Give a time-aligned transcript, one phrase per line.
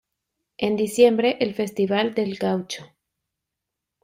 [0.57, 2.87] En diciembre el Festival del Gaucho.